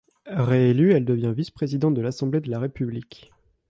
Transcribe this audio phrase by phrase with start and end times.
[0.25, 3.29] Réélue, elle devient vice-présidente de l'Assemblée de la République.